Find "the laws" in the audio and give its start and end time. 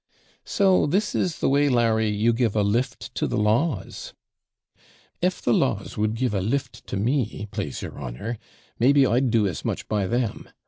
3.27-4.15, 5.43-5.95